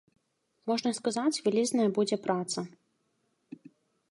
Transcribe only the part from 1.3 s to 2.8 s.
вялізная будзе праца.